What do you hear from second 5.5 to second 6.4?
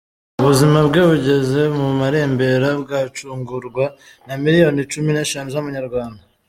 z’Amanyarwanda